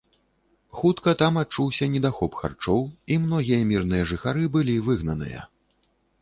Хутка 0.77 1.11
там 1.19 1.33
адчуўся 1.41 1.87
недахоп 1.95 2.37
харчоў, 2.39 2.81
і 3.17 3.19
многія 3.27 3.61
мірныя 3.73 4.09
жыхары 4.15 4.49
былі 4.57 4.75
выгнаныя. 4.91 5.47